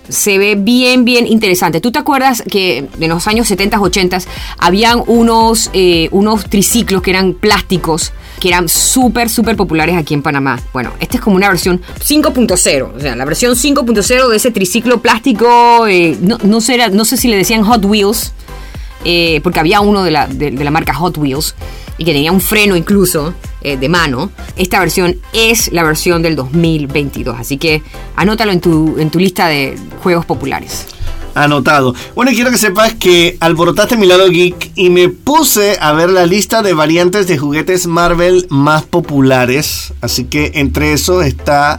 se 0.08 0.38
ve 0.38 0.56
bien, 0.56 1.04
bien 1.04 1.26
interesante. 1.26 1.80
¿Tú 1.80 1.92
te 1.92 1.98
acuerdas 1.98 2.42
que 2.50 2.88
en 2.98 3.08
los 3.08 3.26
años 3.26 3.48
70, 3.48 3.80
80 3.80 4.18
habían 4.58 5.02
unos, 5.06 5.70
eh, 5.72 6.08
unos 6.12 6.48
triciclos 6.48 7.02
que 7.02 7.10
eran 7.10 7.34
plásticos 7.34 8.12
que 8.40 8.48
eran 8.48 8.68
súper, 8.68 9.28
súper 9.30 9.56
populares 9.56 9.96
aquí 9.96 10.14
en 10.14 10.22
Panamá. 10.22 10.60
Bueno, 10.72 10.92
esta 11.00 11.16
es 11.16 11.22
como 11.22 11.36
una 11.36 11.48
versión 11.48 11.80
5.0, 12.00 12.92
o 12.94 13.00
sea, 13.00 13.16
la 13.16 13.24
versión 13.24 13.54
5.0 13.54 14.28
de 14.28 14.36
ese 14.36 14.50
triciclo 14.50 15.00
plástico, 15.00 15.86
eh, 15.86 16.16
no, 16.20 16.38
no, 16.42 16.60
sé, 16.60 16.90
no 16.90 17.04
sé 17.04 17.16
si 17.16 17.28
le 17.28 17.36
decían 17.36 17.64
Hot 17.64 17.84
Wheels, 17.84 18.32
eh, 19.04 19.40
porque 19.42 19.60
había 19.60 19.80
uno 19.80 20.02
de 20.02 20.10
la, 20.10 20.26
de, 20.26 20.50
la, 20.52 20.70
marca 20.70 20.92
Hot 20.94 21.16
Wheels 21.16 21.54
y 21.98 22.04
que 22.04 22.12
tenía 22.12 22.32
un 22.32 22.40
freno 22.40 22.76
incluso 22.76 23.34
eh, 23.62 23.76
de 23.76 23.88
mano. 23.88 24.30
Esta 24.56 24.80
versión 24.80 25.16
es 25.32 25.72
la 25.72 25.82
versión 25.82 26.22
del 26.22 26.36
2022, 26.36 27.36
así 27.38 27.58
que 27.58 27.82
anótalo 28.16 28.52
en 28.52 28.60
tu, 28.60 28.98
en 28.98 29.10
tu 29.10 29.18
lista 29.18 29.48
de 29.48 29.76
juegos 30.02 30.24
populares. 30.24 30.86
Anotado. 31.34 31.94
Bueno, 32.14 32.30
quiero 32.32 32.50
que 32.50 32.56
sepas 32.56 32.94
que 32.94 33.36
alborotaste 33.40 33.98
mi 33.98 34.06
lado 34.06 34.30
geek 34.30 34.72
y 34.74 34.88
me 34.88 35.10
puse 35.10 35.76
a 35.78 35.92
ver 35.92 36.08
la 36.08 36.24
lista 36.24 36.62
de 36.62 36.72
variantes 36.72 37.26
de 37.26 37.36
juguetes 37.36 37.86
Marvel 37.86 38.46
más 38.48 38.84
populares. 38.84 39.92
Así 40.00 40.24
que 40.24 40.52
entre 40.54 40.94
eso 40.94 41.20
está 41.20 41.78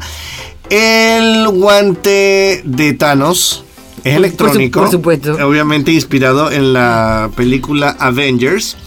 el 0.69 1.48
guante 1.48 2.62
de 2.65 2.93
Thanos 2.93 3.63
es 4.03 4.15
electrónico. 4.15 4.81
Por, 4.81 4.91
supuesto. 4.91 5.34
Obviamente 5.46 5.91
inspirado 5.91 6.51
en 6.51 6.74
la 6.74 7.29
película 7.36 7.96
Avengers. 8.00 8.77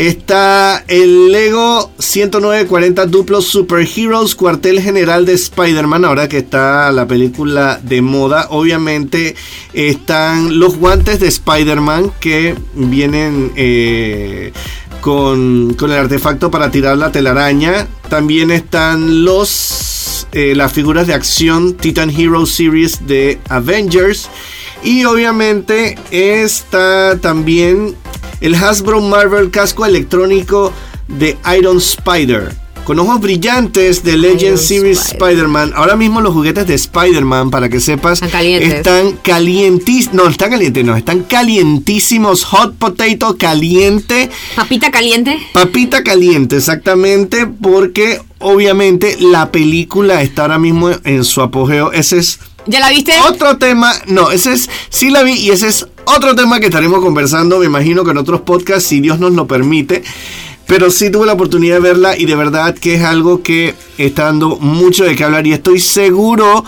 Está 0.00 0.82
el 0.88 1.30
Lego 1.30 1.92
10940 1.98 3.04
Duplo 3.04 3.42
Super 3.42 3.86
Heroes 3.86 4.34
cuartel 4.34 4.80
general 4.80 5.26
de 5.26 5.34
Spider-Man, 5.34 6.06
ahora 6.06 6.26
que 6.26 6.38
está 6.38 6.90
la 6.90 7.06
película 7.06 7.78
de 7.82 8.00
moda. 8.00 8.46
Obviamente 8.48 9.36
están 9.74 10.58
los 10.58 10.78
guantes 10.78 11.20
de 11.20 11.28
Spider-Man 11.28 12.12
que 12.18 12.54
vienen 12.72 13.52
eh, 13.56 14.54
con, 15.02 15.76
el 15.78 15.92
artefacto 15.92 16.50
para 16.50 16.70
tirar 16.70 16.96
la 16.96 17.12
telaraña. 17.12 17.86
También 18.08 18.50
están 18.50 19.26
los 19.26 20.26
eh, 20.32 20.54
las 20.56 20.72
figuras 20.72 21.08
de 21.08 21.12
acción 21.12 21.74
Titan 21.74 22.08
Hero 22.08 22.46
Series 22.46 23.06
de 23.06 23.38
Avengers. 23.50 24.30
Y 24.82 25.04
obviamente 25.04 25.98
está 26.10 27.18
también 27.20 27.96
el 28.40 28.54
Hasbro 28.54 29.00
Marvel 29.00 29.50
casco 29.50 29.86
electrónico 29.86 30.72
de 31.08 31.36
Iron 31.58 31.78
Spider. 31.78 32.54
Con 32.84 32.98
ojos 32.98 33.20
brillantes 33.20 34.02
de 34.02 34.16
Legend 34.16 34.56
Series 34.56 35.12
Spider-Man. 35.12 35.72
Ahora 35.76 35.96
mismo 35.96 36.20
los 36.20 36.32
juguetes 36.32 36.66
de 36.66 36.74
Spider-Man, 36.74 37.50
para 37.50 37.68
que 37.68 37.78
sepas, 37.78 38.14
están 38.14 38.30
calientes. 38.30 38.72
Están 38.72 39.12
calientísimos. 39.22 40.14
No, 40.14 40.28
están 40.28 40.50
calientes, 40.50 40.84
no, 40.84 40.96
están 40.96 41.22
calientísimos. 41.22 42.44
Hot 42.44 42.74
potato 42.76 43.36
caliente. 43.38 44.30
Papita 44.56 44.90
caliente. 44.90 45.38
Papita 45.52 46.02
caliente, 46.02 46.56
exactamente, 46.56 47.46
porque 47.46 48.22
obviamente 48.38 49.18
la 49.20 49.52
película 49.52 50.22
está 50.22 50.42
ahora 50.42 50.58
mismo 50.58 50.90
en 51.04 51.24
su 51.24 51.42
apogeo. 51.42 51.92
Ese 51.92 52.18
es 52.18 52.40
¿Ya 52.66 52.80
la 52.80 52.90
viste? 52.90 53.12
Otro 53.28 53.56
tema, 53.58 53.92
no, 54.06 54.30
ese 54.30 54.52
es, 54.52 54.68
sí 54.88 55.10
la 55.10 55.22
vi 55.22 55.32
y 55.32 55.50
ese 55.50 55.68
es 55.68 55.86
otro 56.04 56.34
tema 56.34 56.60
que 56.60 56.66
estaremos 56.66 57.00
conversando, 57.00 57.58
me 57.58 57.66
imagino 57.66 58.04
que 58.04 58.10
en 58.10 58.18
otros 58.18 58.42
podcasts, 58.42 58.88
si 58.88 59.00
Dios 59.00 59.18
nos 59.18 59.32
lo 59.32 59.46
permite. 59.46 60.02
Pero 60.66 60.90
sí 60.90 61.10
tuve 61.10 61.26
la 61.26 61.32
oportunidad 61.32 61.76
de 61.76 61.80
verla 61.80 62.16
y 62.16 62.26
de 62.26 62.36
verdad 62.36 62.76
que 62.78 62.94
es 62.94 63.02
algo 63.02 63.42
que 63.42 63.74
está 63.98 64.26
dando 64.26 64.56
mucho 64.58 65.02
de 65.02 65.16
qué 65.16 65.24
hablar 65.24 65.44
y 65.44 65.52
estoy 65.52 65.80
seguro 65.80 66.64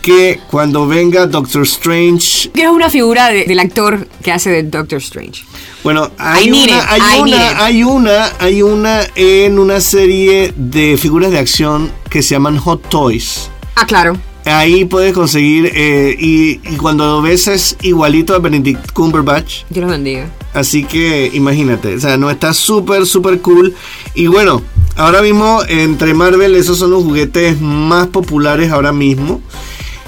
que 0.00 0.40
cuando 0.50 0.86
venga 0.86 1.26
Doctor 1.26 1.62
Strange... 1.62 2.50
¿Qué 2.54 2.62
es 2.62 2.68
una 2.68 2.88
figura 2.88 3.28
del 3.28 3.58
actor 3.58 4.06
que 4.22 4.30
hace 4.32 4.50
de 4.50 4.62
Doctor 4.62 4.98
Strange? 4.98 5.44
Bueno, 5.82 6.10
hay 6.16 6.50
una, 6.50 6.90
hay 6.90 7.20
una, 7.20 7.64
hay 7.64 7.82
una, 7.82 8.32
hay 8.38 8.62
una 8.62 9.00
en 9.16 9.58
una 9.58 9.80
serie 9.80 10.54
de 10.56 10.96
figuras 10.96 11.32
de 11.32 11.38
acción 11.38 11.90
que 12.08 12.22
se 12.22 12.34
llaman 12.34 12.56
Hot 12.56 12.88
Toys. 12.88 13.50
Ah, 13.74 13.86
claro. 13.86 14.16
Ahí 14.50 14.84
puedes 14.84 15.12
conseguir, 15.12 15.70
eh, 15.74 16.16
y, 16.18 16.56
cuando 16.76 17.06
lo 17.06 17.22
ves 17.22 17.46
es 17.46 17.76
igualito 17.82 18.34
a 18.34 18.38
Benedict 18.38 18.92
Cumberbatch. 18.92 19.62
Dios 19.70 19.84
lo 19.84 19.90
bendiga. 19.90 20.28
Así 20.52 20.84
que 20.84 21.30
imagínate, 21.32 21.94
o 21.94 22.00
sea, 22.00 22.16
no 22.16 22.30
está 22.30 22.52
súper, 22.52 23.06
súper 23.06 23.40
cool. 23.40 23.74
Y 24.14 24.26
bueno, 24.26 24.62
ahora 24.96 25.22
mismo 25.22 25.60
entre 25.68 26.14
Marvel 26.14 26.56
esos 26.56 26.78
son 26.78 26.90
los 26.90 27.04
juguetes 27.04 27.60
más 27.60 28.08
populares 28.08 28.72
ahora 28.72 28.92
mismo. 28.92 29.40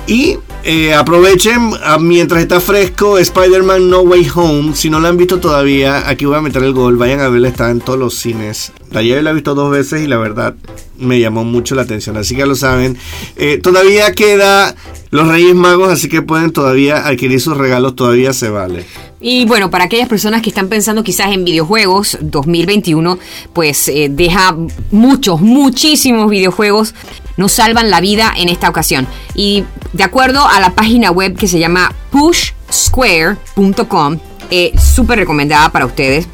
Y 0.07 0.39
eh, 0.65 0.95
aprovechen 0.95 1.73
ah, 1.85 1.99
mientras 1.99 2.43
está 2.43 2.61
fresco 2.61 3.19
Spider-Man 3.19 3.89
No 3.89 4.01
Way 4.01 4.29
Home. 4.35 4.75
Si 4.75 4.91
no 4.91 4.99
la 4.99 5.09
han 5.09 5.17
visto 5.17 5.39
todavía, 5.39 6.09
aquí 6.09 6.25
voy 6.25 6.37
a 6.37 6.41
meter 6.41 6.65
el 6.65 6.73
gol. 6.73 6.97
Vayan 6.97 7.21
a 7.21 7.29
verla, 7.29 7.49
está 7.49 7.71
en 7.71 7.81
todos 7.81 7.99
los 7.99 8.15
cines. 8.15 8.73
Ayer 8.99 9.23
la 9.23 9.31
he 9.31 9.35
visto 9.35 9.55
dos 9.55 9.71
veces 9.71 10.03
y 10.03 10.07
la 10.07 10.19
verdad 10.19 10.55
me 10.99 11.21
llamó 11.21 11.45
mucho 11.45 11.75
la 11.75 11.83
atención. 11.83 12.17
Así 12.17 12.37
que 12.37 12.47
lo 12.47 12.55
saben. 12.55 12.97
Eh, 13.37 13.59
todavía 13.63 14.13
queda 14.13 14.75
los 15.11 15.29
Reyes 15.29 15.55
Magos, 15.55 15.91
así 15.91 16.09
que 16.09 16.23
pueden 16.23 16.53
todavía 16.53 17.07
adquirir 17.07 17.41
sus 17.41 17.57
regalos. 17.57 17.97
Todavía 17.97 18.33
se 18.33 18.49
vale. 18.49 18.85
Y 19.21 19.45
bueno, 19.45 19.71
para 19.71 19.85
aquellas 19.85 20.09
personas 20.09 20.43
que 20.43 20.49
están 20.49 20.69
pensando 20.69 21.05
quizás 21.05 21.33
en 21.33 21.45
videojuegos, 21.45 22.19
2021 22.21 23.19
pues 23.53 23.87
eh, 23.89 24.09
deja 24.11 24.57
muchos, 24.91 25.41
muchísimos 25.41 26.29
videojuegos 26.29 26.95
nos 27.37 27.53
salvan 27.53 27.91
la 27.91 28.01
vida 28.01 28.33
en 28.37 28.49
esta 28.49 28.69
ocasión. 28.69 29.07
Y 29.35 29.65
de 29.93 30.05
acuerdo 30.05 30.47
a 30.47 30.61
la 30.61 30.75
página 30.75 31.11
web 31.11 31.37
que 31.37 31.49
se 31.49 31.59
llama 31.59 31.93
pushsquare.com, 32.11 34.19
eh, 34.51 34.73
súper 34.79 35.19
recomendada 35.19 35.71
para 35.71 35.87
ustedes. 35.87 36.29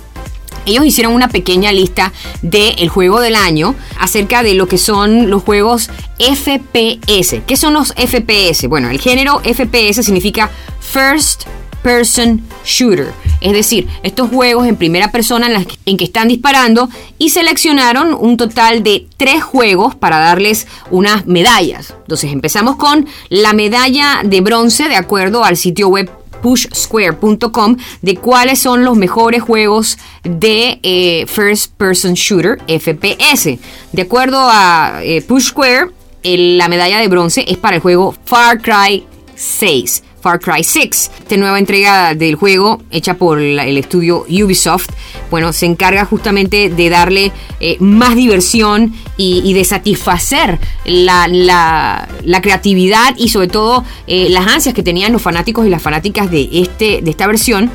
Ellos 0.68 0.84
hicieron 0.84 1.14
una 1.14 1.28
pequeña 1.28 1.72
lista 1.72 2.12
del 2.42 2.90
juego 2.90 3.20
del 3.20 3.36
año 3.36 3.74
acerca 3.98 4.42
de 4.42 4.52
lo 4.52 4.68
que 4.68 4.76
son 4.76 5.30
los 5.30 5.42
juegos 5.42 5.88
FPS. 6.18 7.40
¿Qué 7.46 7.56
son 7.56 7.72
los 7.72 7.94
FPS? 7.94 8.68
Bueno, 8.68 8.90
el 8.90 9.00
género 9.00 9.40
FPS 9.40 10.04
significa 10.04 10.50
First 10.80 11.44
Person 11.82 12.42
Shooter. 12.66 13.14
Es 13.40 13.52
decir, 13.52 13.88
estos 14.02 14.28
juegos 14.28 14.66
en 14.66 14.76
primera 14.76 15.10
persona 15.10 15.46
en, 15.46 15.66
en, 15.86 15.96
que 15.96 16.04
están 16.04 16.28
disparando 16.28 16.90
y 17.16 17.30
seleccionaron 17.30 18.12
un 18.12 18.36
total 18.36 18.82
de 18.82 19.06
tres 19.16 19.42
juegos 19.42 19.94
para 19.94 20.18
darles 20.18 20.66
unas 20.90 21.24
medallas. 21.26 21.94
Entonces 22.00 22.30
empezamos 22.30 22.76
con 22.76 23.06
la 23.30 23.54
medalla 23.54 24.20
de 24.22 24.42
bronce 24.42 24.88
de 24.88 24.96
acuerdo 24.96 25.44
al 25.44 25.56
sitio 25.56 25.88
web 25.88 26.10
pushsquare.com 26.40 27.76
de 28.02 28.16
cuáles 28.16 28.58
son 28.58 28.84
los 28.84 28.96
mejores 28.96 29.42
juegos 29.42 29.98
de 30.22 30.80
eh, 30.82 31.26
First 31.26 31.72
Person 31.76 32.14
Shooter 32.14 32.58
FPS. 32.66 33.58
De 33.92 34.02
acuerdo 34.02 34.38
a 34.40 35.00
eh, 35.02 35.22
PushSquare, 35.22 35.90
la 36.22 36.68
medalla 36.68 36.98
de 36.98 37.08
bronce 37.08 37.44
es 37.46 37.56
para 37.56 37.76
el 37.76 37.82
juego 37.82 38.14
Far 38.24 38.60
Cry 38.60 39.04
6. 39.34 40.02
Far 40.20 40.40
Cry 40.40 40.64
6. 40.64 41.10
Esta 41.20 41.36
nueva 41.36 41.58
entrega 41.58 42.14
del 42.14 42.34
juego, 42.34 42.82
hecha 42.90 43.14
por 43.14 43.40
el 43.40 43.78
estudio 43.78 44.24
Ubisoft, 44.28 44.88
bueno, 45.30 45.52
se 45.52 45.66
encarga 45.66 46.04
justamente 46.04 46.70
de 46.70 46.90
darle 46.90 47.32
eh, 47.60 47.76
más 47.80 48.16
diversión 48.16 48.94
y, 49.16 49.52
de 49.52 49.64
satisfacer 49.64 50.58
la, 50.84 52.08
creatividad 52.42 53.14
y 53.16 53.28
sobre 53.28 53.48
todo 53.48 53.84
eh, 54.06 54.28
las 54.30 54.46
ansias 54.46 54.74
que 54.74 54.82
tenían 54.82 55.12
los 55.12 55.22
fanáticos 55.22 55.66
y 55.66 55.70
las 55.70 55.82
fanáticas 55.82 56.30
de, 56.30 56.48
este, 56.52 57.00
de 57.02 57.10
esta 57.10 57.26
versión. 57.26 57.70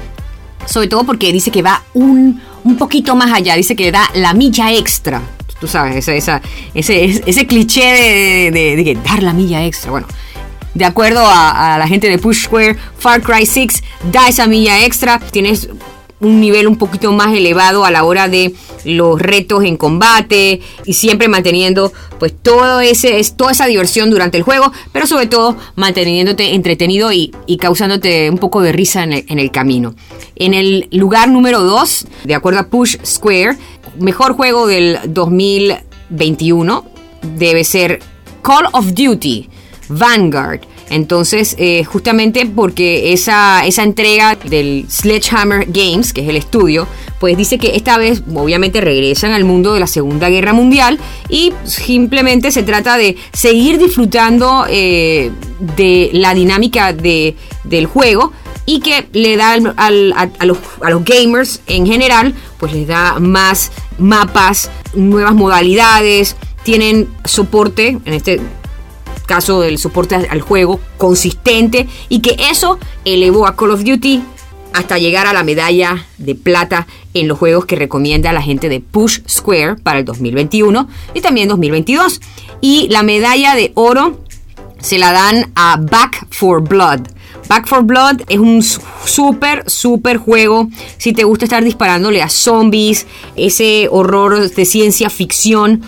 Sobre 0.66 0.88
todo 0.88 1.04
porque 1.04 1.34
dice 1.34 1.52
que 1.52 1.62
va 1.62 1.84
un, 1.94 2.42
un 2.64 2.78
poquito 2.78 3.16
más 3.16 3.34
allá, 3.34 3.56
dice 3.56 3.76
que 3.76 3.92
da 3.92 4.10
la 4.14 4.34
milla 4.34 4.72
extra 4.72 5.22
tú 5.64 5.68
sabes, 5.70 6.06
esa, 6.10 6.42
ese, 6.74 7.24
ese 7.26 7.48
cliché 7.48 7.86
de, 7.86 8.52
de, 8.52 8.84
de, 8.84 8.98
dar 9.02 9.24
la 9.24 9.32
milla 9.32 9.64
extra. 9.66 9.92
Bueno, 9.92 10.08
de 10.74 10.86
acuerdo 10.86 11.24
a, 11.26 11.78
la 11.78 11.88
gente 11.88 12.10
de 12.10 12.18
Push 12.18 12.46
Square, 12.46 12.78
Far 12.98 13.22
Cry 13.22 13.46
6 13.46 13.84
da 14.12 14.28
esa 14.28 14.48
milla 14.48 14.86
extra. 14.86 15.20
Tienes 15.20 15.70
un 16.20 16.40
nivel 16.40 16.68
un 16.68 16.78
poquito 16.78 17.12
más 17.12 17.36
elevado 17.36 17.86
a 17.86 17.92
la 17.92 18.04
hora 18.04 18.30
de 18.30 18.56
los 18.86 19.22
retos 19.22 19.64
en 19.66 19.78
combate 19.78 20.62
y 20.86 20.94
siempre 20.94 21.28
manteniendo 21.28 21.92
pues 22.18 22.34
todo 22.42 22.80
ese 22.80 23.20
es 23.20 23.36
toda 23.36 23.52
esa 23.52 23.66
diversión 23.66 24.10
durante 24.10 24.38
el 24.38 24.44
juego 24.44 24.72
pero 24.92 25.06
sobre 25.06 25.28
todo 25.28 25.58
manteniéndote 25.76 26.56
entretenido 26.56 27.12
y, 27.12 27.34
causándote 27.60 28.30
un 28.30 28.38
poco 28.38 28.62
de 28.62 28.72
risa 28.72 29.04
en 29.04 29.14
el, 29.14 29.26
en 29.28 29.40
el, 29.40 29.52
camino 29.52 29.96
en 30.36 30.54
el 30.54 30.88
lugar 30.92 31.30
número 31.30 31.62
2 31.62 32.08
de 32.24 32.36
acuerdo 32.36 32.60
a 32.60 32.68
Push 32.68 32.98
Square 33.06 33.58
mejor 34.00 34.34
juego 34.34 34.68
del 34.68 35.00
2021 35.08 36.86
debe 37.38 37.64
ser 37.64 38.00
Call 38.42 38.68
of 38.72 38.94
Duty 38.94 39.50
Vanguard. 39.98 40.62
Entonces, 40.90 41.56
eh, 41.58 41.84
justamente 41.86 42.46
porque 42.46 43.14
esa, 43.14 43.66
esa 43.66 43.84
entrega 43.84 44.36
del 44.36 44.86
Sledgehammer 44.90 45.66
Games, 45.68 46.14
que 46.14 46.22
es 46.22 46.30
el 46.30 46.36
estudio, 46.36 46.88
pues 47.20 47.38
dice 47.38 47.58
que 47.58 47.76
esta 47.76 47.98
vez 47.98 48.22
obviamente 48.36 48.82
regresan 48.82 49.32
al 49.32 49.46
mundo 49.46 49.74
de 49.74 49.80
la 49.80 49.88
Segunda 49.88 50.30
Guerra 50.30 50.54
Mundial 50.54 51.00
y 51.30 51.54
simplemente 51.64 52.52
se 52.52 52.64
trata 52.64 52.98
de 52.98 53.16
seguir 53.32 53.80
disfrutando 53.80 54.66
eh, 54.70 55.32
de 55.78 56.10
la 56.14 56.34
dinámica 56.34 56.94
de, 56.94 57.36
del 57.64 57.86
juego 57.86 58.34
y 58.66 58.80
que 58.80 59.08
le 59.14 59.36
da 59.36 59.54
a, 59.54 59.92
los, 60.46 60.58
a 60.82 60.90
los 60.90 61.04
gamers 61.04 61.62
en 61.68 61.86
general, 61.86 62.34
pues 62.60 62.74
les 62.74 62.88
da 62.88 63.20
más 63.20 63.72
mapas, 63.98 64.70
nuevas 64.94 65.34
modalidades, 65.34 66.36
tienen 66.64 67.10
soporte, 67.26 67.98
en 68.06 68.14
este 68.14 68.42
caso 69.26 69.62
del 69.62 69.78
soporte 69.78 70.16
al 70.16 70.42
juego 70.42 70.80
consistente 70.98 71.88
y 72.10 72.20
que 72.20 72.36
eso 72.52 72.80
elevó 73.06 73.48
a 73.48 73.56
Call 73.56 73.72
of 73.72 73.84
Duty 73.84 74.22
hasta 74.74 74.98
llegar 74.98 75.28
a 75.28 75.34
la 75.34 75.44
medalla 75.44 76.06
de 76.18 76.36
plata 76.36 76.88
en 77.14 77.28
los 77.28 77.38
juegos 77.38 77.66
que 77.66 77.76
recomienda 77.76 78.34
la 78.34 78.42
gente 78.42 78.70
de 78.70 78.80
Push 78.80 79.22
Square 79.30 79.76
para 79.78 80.00
el 80.00 80.06
2021 80.06 80.88
y 81.14 81.22
también 81.22 81.48
2022. 81.48 82.20
Y 82.60 82.88
la 82.90 83.04
medalla 83.04 83.56
de 83.56 83.72
oro 83.76 84.20
se 84.80 84.98
la 84.98 85.12
dan 85.12 85.52
a 85.56 85.78
Back 85.80 86.28
for 86.30 86.62
Blood. 86.62 87.02
Back 87.48 87.68
for 87.68 87.84
Blood 87.84 88.22
es 88.30 88.40
un 88.40 88.64
súper, 88.64 89.70
súper 89.70 90.18
juego. 90.18 90.70
Si 90.98 91.14
te 91.14 91.24
gusta 91.24 91.46
estar 91.46 91.64
disparándole 91.64 92.22
a 92.22 92.30
zombies, 92.30 93.06
ese 93.36 93.88
horror 93.92 94.50
de 94.50 94.66
ciencia 94.66 95.10
ficción, 95.10 95.84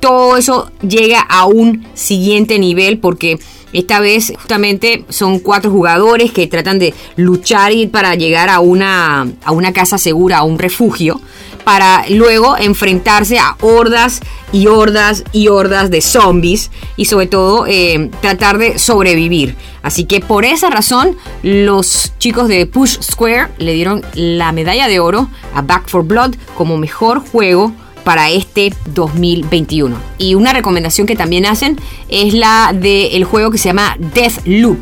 todo 0.00 0.36
eso 0.36 0.70
llega 0.80 1.20
a 1.20 1.46
un 1.46 1.86
siguiente 1.94 2.58
nivel 2.58 2.98
porque 2.98 3.38
esta 3.72 4.00
vez 4.00 4.32
justamente 4.36 5.04
son 5.08 5.38
cuatro 5.38 5.70
jugadores 5.70 6.32
que 6.32 6.48
tratan 6.48 6.78
de 6.78 6.92
luchar 7.16 7.72
y 7.72 7.86
para 7.86 8.14
llegar 8.16 8.48
a 8.48 8.58
una, 8.60 9.28
a 9.44 9.52
una 9.52 9.72
casa 9.72 9.96
segura, 9.96 10.38
a 10.38 10.42
un 10.42 10.58
refugio, 10.58 11.20
para 11.62 12.04
luego 12.08 12.56
enfrentarse 12.56 13.38
a 13.38 13.56
hordas 13.60 14.20
y 14.52 14.66
hordas 14.66 15.22
y 15.30 15.48
hordas 15.48 15.90
de 15.90 16.00
zombies 16.00 16.70
y 16.96 17.04
sobre 17.04 17.28
todo 17.28 17.66
eh, 17.68 18.10
tratar 18.20 18.58
de 18.58 18.78
sobrevivir. 18.78 19.54
Así 19.82 20.04
que 20.04 20.20
por 20.20 20.44
esa 20.44 20.68
razón 20.68 21.16
los 21.42 22.12
chicos 22.18 22.48
de 22.48 22.66
Push 22.66 23.02
Square 23.02 23.50
le 23.58 23.72
dieron 23.72 24.02
la 24.14 24.50
medalla 24.50 24.88
de 24.88 24.98
oro 24.98 25.28
a 25.54 25.62
Back 25.62 25.88
for 25.88 26.04
Blood 26.04 26.34
como 26.56 26.76
mejor 26.76 27.20
juego 27.20 27.72
para 28.04 28.30
este 28.30 28.72
2021. 28.94 29.96
Y 30.18 30.34
una 30.34 30.52
recomendación 30.52 31.06
que 31.06 31.16
también 31.16 31.46
hacen 31.46 31.76
es 32.08 32.34
la 32.34 32.72
del 32.74 33.24
juego 33.24 33.50
que 33.50 33.58
se 33.58 33.68
llama 33.68 33.96
Death 33.98 34.46
Loop. 34.46 34.78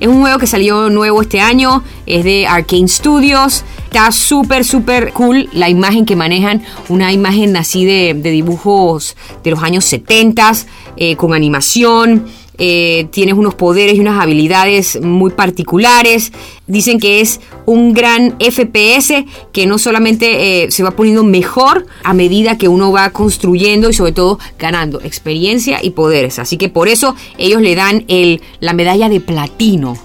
Es 0.00 0.08
un 0.08 0.22
juego 0.22 0.38
que 0.38 0.46
salió 0.46 0.88
nuevo 0.88 1.20
este 1.20 1.40
año, 1.40 1.82
es 2.06 2.24
de 2.24 2.46
Arcane 2.46 2.88
Studios. 2.88 3.64
Está 3.84 4.10
súper, 4.12 4.64
súper 4.64 5.12
cool 5.12 5.50
la 5.52 5.68
imagen 5.68 6.06
que 6.06 6.16
manejan, 6.16 6.62
una 6.88 7.12
imagen 7.12 7.54
así 7.56 7.84
de, 7.84 8.14
dibujos 8.14 9.14
de 9.44 9.50
los 9.50 9.62
años 9.62 9.84
70, 9.84 10.52
eh, 10.96 11.16
con 11.16 11.34
animación. 11.34 12.24
Eh, 12.62 13.08
tienes 13.10 13.34
unos 13.34 13.54
poderes 13.54 13.96
y 13.96 14.00
unas 14.00 14.20
habilidades 14.20 15.00
muy 15.00 15.30
particulares. 15.30 16.30
Dicen 16.66 17.00
que 17.00 17.22
es 17.22 17.40
un 17.64 17.94
gran 17.94 18.36
FPS 18.38 19.24
que 19.50 19.66
no 19.66 19.78
solamente 19.78 20.64
eh, 20.64 20.70
se 20.70 20.82
va 20.82 20.90
poniendo 20.90 21.24
mejor 21.24 21.86
a 22.04 22.12
medida 22.12 22.58
que 22.58 22.68
uno 22.68 22.92
va 22.92 23.10
construyendo 23.10 23.88
y 23.88 23.94
sobre 23.94 24.12
todo 24.12 24.38
ganando 24.58 25.00
experiencia 25.00 25.82
y 25.82 25.90
poderes. 25.90 26.38
Así 26.38 26.58
que 26.58 26.68
por 26.68 26.88
eso 26.88 27.16
ellos 27.38 27.62
le 27.62 27.74
dan 27.74 28.04
el, 28.08 28.42
la 28.60 28.74
medalla 28.74 29.08
de 29.08 29.20
platino 29.20 29.96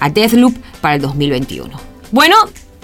a 0.00 0.08
Deathloop 0.08 0.54
para 0.80 0.94
el 0.94 1.02
2021. 1.02 1.78
Bueno, 2.10 2.36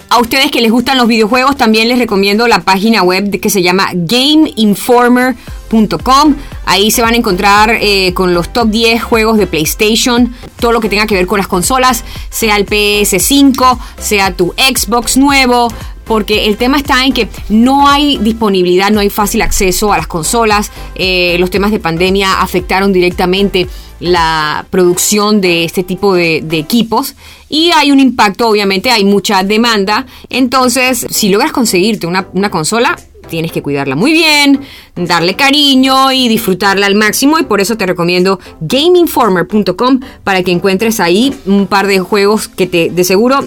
a 0.09 0.19
ustedes 0.19 0.51
que 0.51 0.61
les 0.61 0.71
gustan 0.71 0.97
los 0.97 1.07
videojuegos, 1.07 1.55
también 1.57 1.87
les 1.87 1.99
recomiendo 1.99 2.47
la 2.47 2.61
página 2.61 3.03
web 3.03 3.39
que 3.39 3.49
se 3.49 3.61
llama 3.61 3.89
GameInformer.com. 3.93 6.35
Ahí 6.65 6.91
se 6.91 7.01
van 7.01 7.13
a 7.13 7.17
encontrar 7.17 7.77
eh, 7.81 8.13
con 8.13 8.33
los 8.33 8.53
top 8.53 8.69
10 8.69 9.03
juegos 9.03 9.37
de 9.37 9.47
PlayStation, 9.47 10.33
todo 10.59 10.71
lo 10.71 10.79
que 10.79 10.87
tenga 10.89 11.07
que 11.07 11.15
ver 11.15 11.27
con 11.27 11.37
las 11.37 11.47
consolas, 11.47 12.03
sea 12.29 12.55
el 12.55 12.65
PS5, 12.65 13.77
sea 13.99 14.33
tu 14.33 14.53
Xbox 14.57 15.17
nuevo, 15.17 15.67
porque 16.05 16.45
el 16.45 16.57
tema 16.57 16.77
está 16.77 17.05
en 17.05 17.13
que 17.13 17.27
no 17.49 17.87
hay 17.87 18.17
disponibilidad, 18.17 18.91
no 18.91 18.99
hay 18.99 19.09
fácil 19.09 19.41
acceso 19.41 19.91
a 19.91 19.97
las 19.97 20.07
consolas, 20.07 20.71
eh, 20.95 21.37
los 21.39 21.49
temas 21.49 21.71
de 21.71 21.79
pandemia 21.79 22.41
afectaron 22.41 22.93
directamente 22.93 23.67
la 23.99 24.65
producción 24.69 25.41
de 25.41 25.63
este 25.63 25.83
tipo 25.83 26.13
de, 26.13 26.43
equipos 26.51 27.15
y 27.49 27.71
hay 27.71 27.91
un 27.91 27.99
impacto, 27.99 28.47
obviamente 28.47 28.91
hay 28.91 29.03
mucha 29.03 29.43
demanda, 29.43 30.05
entonces 30.29 31.05
si 31.09 31.29
logras 31.29 31.51
conseguirte 31.51 32.07
una, 32.07 32.49
consola, 32.49 32.95
tienes 33.29 33.51
que 33.51 33.61
cuidarla 33.61 33.95
muy 33.95 34.11
bien, 34.11 34.61
darle 34.95 35.35
cariño 35.35 36.11
y 36.11 36.27
disfrutarla 36.27 36.85
al 36.85 36.95
máximo. 36.95 37.39
Y 37.39 37.43
por 37.43 37.59
eso 37.59 37.75
te 37.75 37.87
recomiendo 37.87 38.39
gameinformer.com 38.61 39.99
para 40.23 40.43
que 40.43 40.51
encuentres 40.51 40.99
ahí 40.99 41.33
un 41.45 41.65
par 41.65 41.87
de 41.87 41.99
juegos 41.99 42.47
que 42.47 42.67
te 42.67 42.89
de 42.91 43.03
seguro 43.03 43.43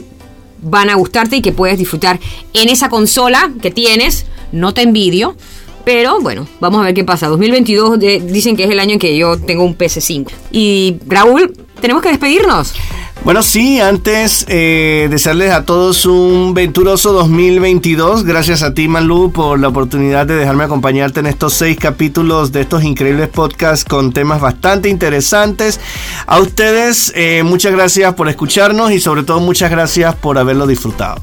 van 0.62 0.90
a 0.90 0.94
gustarte 0.94 1.36
y 1.36 1.42
que 1.42 1.52
puedes 1.52 1.78
disfrutar 1.78 2.18
en 2.52 2.68
esa 2.68 2.88
consola 2.88 3.50
que 3.62 3.70
tienes, 3.70 4.26
no 4.52 4.74
te 4.74 4.82
envidio. 4.82 5.36
Pero 5.88 6.20
bueno, 6.20 6.46
vamos 6.60 6.82
a 6.82 6.84
ver 6.84 6.92
qué 6.92 7.02
pasa. 7.02 7.28
2022 7.28 7.98
dicen 7.98 8.58
que 8.58 8.64
es 8.64 8.70
el 8.70 8.78
año 8.78 8.92
en 8.92 8.98
que 8.98 9.16
yo 9.16 9.38
tengo 9.38 9.64
un 9.64 9.78
PS5. 9.78 10.26
Y 10.50 10.98
Raúl, 11.06 11.50
tenemos 11.80 12.02
que 12.02 12.10
despedirnos. 12.10 12.74
Bueno, 13.24 13.42
sí, 13.42 13.80
antes 13.80 14.44
eh, 14.48 15.08
desearles 15.10 15.50
a 15.50 15.64
todos 15.64 16.04
un 16.04 16.52
venturoso 16.52 17.14
2022. 17.14 18.24
Gracias 18.24 18.62
a 18.62 18.74
ti, 18.74 18.86
Malú, 18.86 19.32
por 19.32 19.58
la 19.58 19.68
oportunidad 19.68 20.26
de 20.26 20.34
dejarme 20.34 20.64
acompañarte 20.64 21.20
en 21.20 21.26
estos 21.26 21.54
seis 21.54 21.78
capítulos 21.78 22.52
de 22.52 22.60
estos 22.60 22.84
increíbles 22.84 23.30
podcasts 23.30 23.86
con 23.86 24.12
temas 24.12 24.42
bastante 24.42 24.90
interesantes. 24.90 25.80
A 26.26 26.38
ustedes, 26.38 27.14
eh, 27.16 27.44
muchas 27.46 27.72
gracias 27.72 28.12
por 28.12 28.28
escucharnos 28.28 28.92
y 28.92 29.00
sobre 29.00 29.22
todo 29.22 29.40
muchas 29.40 29.70
gracias 29.70 30.14
por 30.16 30.36
haberlo 30.36 30.66
disfrutado. 30.66 31.22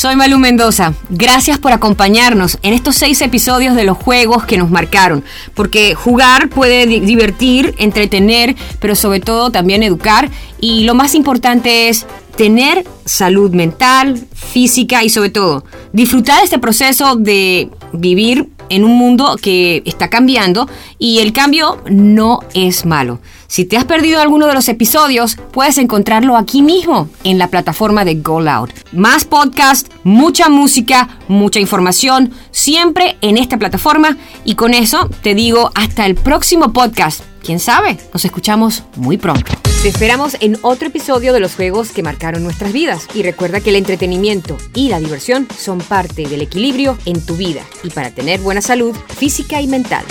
Soy 0.00 0.16
Malu 0.16 0.38
Mendoza. 0.38 0.94
Gracias 1.10 1.58
por 1.58 1.72
acompañarnos 1.72 2.56
en 2.62 2.72
estos 2.72 2.96
seis 2.96 3.20
episodios 3.20 3.76
de 3.76 3.84
los 3.84 3.98
juegos 3.98 4.46
que 4.46 4.56
nos 4.56 4.70
marcaron. 4.70 5.22
Porque 5.52 5.94
jugar 5.94 6.48
puede 6.48 6.86
divertir, 6.86 7.74
entretener, 7.76 8.56
pero 8.80 8.94
sobre 8.94 9.20
todo 9.20 9.50
también 9.50 9.82
educar. 9.82 10.30
Y 10.58 10.84
lo 10.84 10.94
más 10.94 11.14
importante 11.14 11.90
es 11.90 12.06
tener 12.34 12.86
salud 13.04 13.50
mental, 13.50 14.18
física 14.32 15.04
y 15.04 15.10
sobre 15.10 15.28
todo 15.28 15.64
disfrutar 15.92 16.42
este 16.42 16.58
proceso 16.58 17.16
de 17.16 17.68
vivir 17.92 18.48
en 18.70 18.84
un 18.84 18.96
mundo 18.96 19.36
que 19.36 19.82
está 19.84 20.08
cambiando 20.08 20.66
y 20.98 21.18
el 21.18 21.34
cambio 21.34 21.82
no 21.90 22.40
es 22.54 22.86
malo. 22.86 23.20
Si 23.50 23.64
te 23.64 23.76
has 23.76 23.84
perdido 23.84 24.20
alguno 24.20 24.46
de 24.46 24.54
los 24.54 24.68
episodios, 24.68 25.34
puedes 25.50 25.76
encontrarlo 25.78 26.36
aquí 26.36 26.62
mismo 26.62 27.08
en 27.24 27.36
la 27.36 27.48
plataforma 27.48 28.04
de 28.04 28.14
Go 28.14 28.40
Loud. 28.40 28.70
Más 28.92 29.24
podcast, 29.24 29.88
mucha 30.04 30.48
música, 30.48 31.18
mucha 31.26 31.58
información, 31.58 32.32
siempre 32.52 33.18
en 33.22 33.38
esta 33.38 33.58
plataforma 33.58 34.16
y 34.44 34.54
con 34.54 34.72
eso 34.72 35.10
te 35.24 35.34
digo 35.34 35.72
hasta 35.74 36.06
el 36.06 36.14
próximo 36.14 36.72
podcast. 36.72 37.24
¿Quién 37.42 37.58
sabe? 37.58 37.98
Nos 38.12 38.24
escuchamos 38.24 38.84
muy 38.94 39.18
pronto. 39.18 39.50
Te 39.82 39.88
esperamos 39.88 40.36
en 40.38 40.56
otro 40.62 40.86
episodio 40.86 41.32
de 41.32 41.40
los 41.40 41.56
juegos 41.56 41.90
que 41.90 42.04
marcaron 42.04 42.44
nuestras 42.44 42.72
vidas. 42.72 43.08
Y 43.14 43.24
recuerda 43.24 43.60
que 43.60 43.70
el 43.70 43.76
entretenimiento 43.76 44.58
y 44.76 44.90
la 44.90 45.00
diversión 45.00 45.48
son 45.58 45.80
parte 45.80 46.28
del 46.28 46.42
equilibrio 46.42 46.96
en 47.04 47.20
tu 47.26 47.34
vida 47.34 47.64
y 47.82 47.90
para 47.90 48.12
tener 48.12 48.38
buena 48.38 48.60
salud 48.60 48.94
física 49.18 49.60
y 49.60 49.66
mental. 49.66 50.04